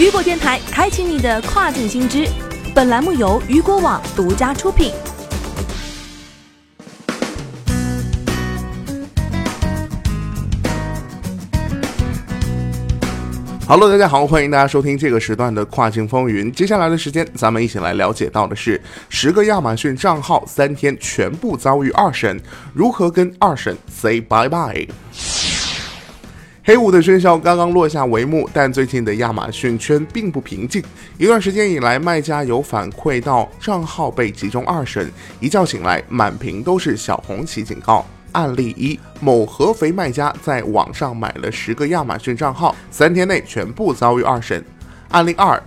[0.00, 2.26] 雨果电台开启你的跨境新知，
[2.74, 4.94] 本栏目由雨果网独家出品。
[13.68, 16.50] Hello，大家好，欢迎大家收听这个时段的跨境风云。
[16.50, 18.80] 接下来的时间，咱们一起来了解到的是
[19.10, 22.40] 十个亚马逊账号三天全部遭遇二审，
[22.72, 24.88] 如何跟二审 say bye bye。
[26.62, 30.82] 黑五的喧嚣刚刚落下帷幕，但最近的亚马逊圈并不平静。
[31.16, 35.10] 一段时间以来，卖家有反馈到账号被集中二审，
[35.40, 38.04] 一觉醒来，满屏都是小红旗警告。
[38.32, 44.62] 案例一：某合肥卖家在网上买了十个亚马逊账号，三天内全部遭遇二审。
[45.08, 45.60] 案例二。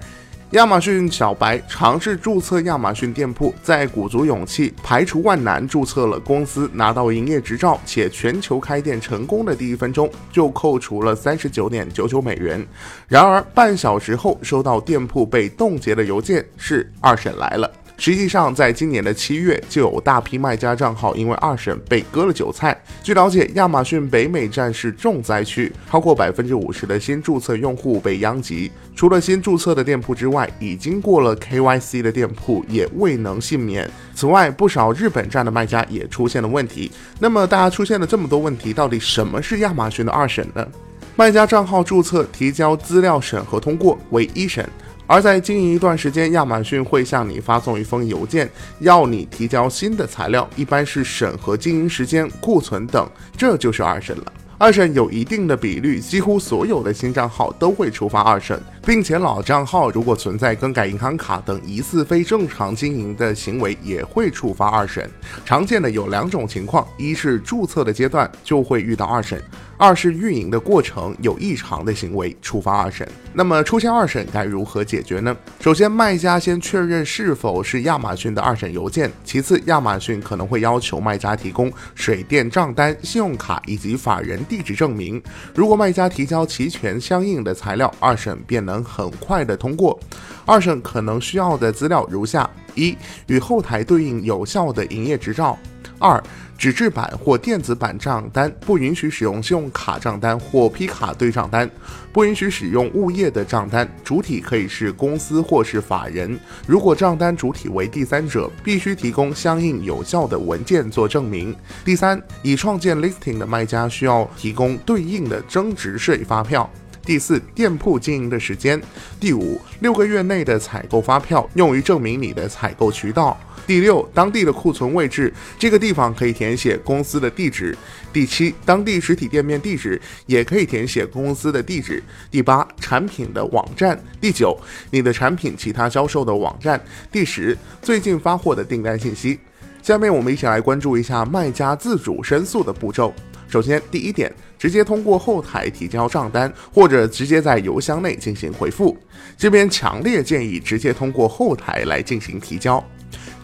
[0.53, 12.63] 亚马逊小白尝试注册亚马逊店铺，在鼓足勇气、排除万难注册了公司，拿到营业执照且全球开店成功的第一分钟，就扣除了三十九点九九美元。
[13.07, 17.71] 然而半小时后，收到店铺被冻结的邮件，是二审来了。
[18.05, 22.77] 实际上，在今年的七月，就有大批卖家账号因为二审被割了韭菜。
[23.01, 28.69] 据了解，亚马逊北美站是重灾区，超过百分之五十的新注册用户被殃及。
[28.93, 33.89] 除了新注册的店铺之外，已经过了 KYC 的店铺也未能幸免。
[34.13, 36.91] 此外，不少日本站的卖家也出现了问题。
[37.21, 40.67] 那么，大家出现了这么多问题，到底什么是亚马逊的二审呢？
[41.15, 44.67] 卖家账号注册、提交资料审核通过为一审。
[45.05, 54.23] 而在经营一段时间，亚马逊会向你发送一封邮件，要你提交新的材料，一般是审核经营时间、库存等，这就是二审了。
[54.57, 65.09] 二审有一定的比率，几乎所有的新账号都会触发二审，并且老账号如果存在更改银行卡等疑似非正常经营的行为，也会触发二审。
[65.45, 69.39] 常见的有两种情况：一是注册的阶段就会遇到二审；
[69.77, 73.07] 二是运营的过程有异常的行为，触发二审。
[73.33, 75.35] 那么出现二审该如何解决呢？
[75.59, 84.43] 首先，卖家先确认是否是亚马逊的二审邮件；其次，亚马逊可能会要求卖家提供水电账单、信用卡以及法人。
[84.45, 85.21] 地址证明，
[85.55, 89.99] 如果卖家提交齐全相应的材料，二审便能能很快的通过。
[90.45, 92.97] 二审可能需要的资料如下：一、
[93.27, 95.57] 与后台对应有效的营业执照；
[95.99, 96.21] 二、
[96.57, 101.69] 纸质版或电子版账单，不允许使用信用卡账单或批卡对账单，
[102.11, 106.37] 不允许使用物业的账单，主体可以是公司或是法人。
[106.67, 111.55] 如果账单主体为第三者，必须提供相应有效的文件做证明。
[111.85, 116.69] 第三，已创建 listing 的卖家需要提供对应的增值税发票。
[117.05, 118.81] 第四，店铺经营的时间。
[119.19, 123.37] 第五，六个月内的采购发票，用于证明你的采购渠道。
[123.65, 127.77] 第六，当地的库存位置，这个地方可以填写公司的地址。
[128.11, 132.01] 第七，当地实体店面地址，也可以填写公司的地址。
[132.31, 134.01] 第八，产品的网站。
[134.19, 134.57] 第九，
[134.89, 136.81] 你的产品其他销售的网站。
[137.11, 139.39] 第十，最近发货的订单信息。
[139.81, 143.13] 下面我们一起来关注一下卖家自主申诉的步骤。
[143.53, 148.97] 首先，第一点，直接通过后台提交账单，或者直接在邮箱内进行回复。
[149.37, 152.83] 这边强烈建议直接通过后台来进行提交。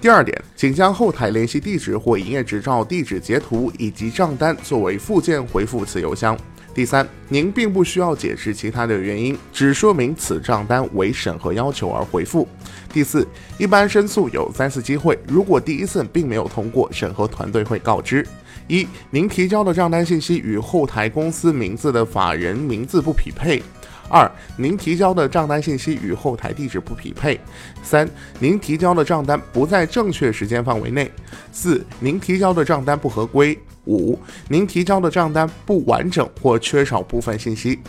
[0.01, 6.35] 第二点，请将后台联系地址或营业执照地址截图以及账单作为附件回复此邮箱。
[6.73, 12.47] 第三，您并不需要解释其他的原因，只说明此账单为审核要求而回复。
[12.93, 18.25] 第四，一般申诉有三次机会，如果第一次并没有通过，审核团队会告知。
[18.67, 23.61] 一，您提交的账单信息与后台公司名字的法人名字不匹配；
[24.09, 27.37] 二，您提交的账单信息与后台地址不匹配；
[27.83, 28.09] 三，
[28.39, 31.05] 您提交的账单不在正确时间范围内；
[31.51, 33.57] 四，您提交的账单不合规。
[33.85, 37.79] 五，您提交的账单不完整或缺少部分信息。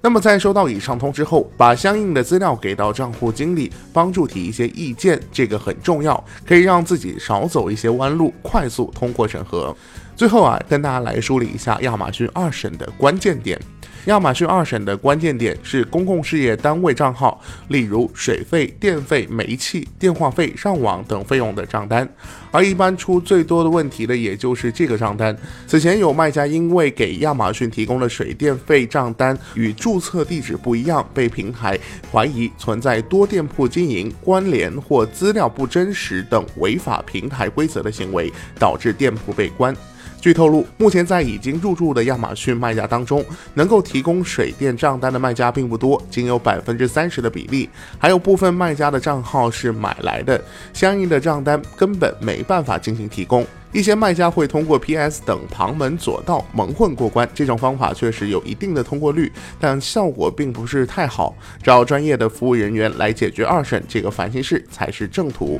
[0.00, 9.76] 那么在收到以上通知后，把相应的资料给到账户经理，帮助提一些意见，这个很重要，可以让自己少走一些弯路，快速通过审核。
[10.16, 13.60] 最后啊，跟大家来梳理一下亚马逊二审的关键点。
[14.06, 17.38] 亚马逊二审的关键点是公共事业单位账号，
[17.68, 22.08] 例如水费、电费、煤气、电话费、上网等费用的账单，
[22.50, 25.36] 而一般出最多的问题的也就是这个账单。
[25.66, 31.78] 此前有卖家因为给亚马逊提供的水电费账单与注册地址不一样，被平台
[32.10, 39.76] 怀疑存在多店铺经营关联或资料不真实等违法平台规则的行为，导致店铺被关。
[40.20, 43.24] 据透露，目前在已经入驻的亚马逊卖家当中，
[43.54, 47.68] 能够提供水电账单的卖家并不多，仅有百分之三十的比例。
[47.98, 50.38] 还有部分卖家的账号是买来的，
[50.74, 53.46] 相应的账单根本没办法进行提供。
[53.72, 61.34] 一些卖家会通过 PS 等旁门左道蒙混过关，这种方法确实有一定的通过率，但效果并不是太好。
[61.62, 65.58] 找专业的服务人员来解决二审这个烦心事才是正途。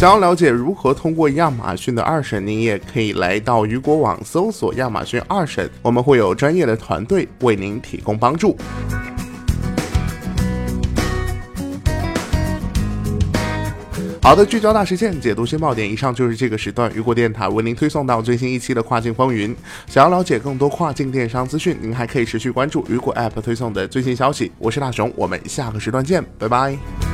[0.00, 8.56] 想要了解如何通过亚马逊的二审，您也可以来到雨果网搜索亚马逊二审，我们会有专业的团队为您提供帮助。
[14.22, 15.86] 好的，聚焦大事件，解读新爆点。
[15.86, 19.54] 以上就是这个时段雨果电台为您推送到最新一期的跨境风云。
[19.86, 24.50] 想要了解更多跨境电商资讯，您还可以持续关注雨果 App 推送的最新消息。
[24.56, 27.09] 我是大熊，我们下个时段见，拜拜。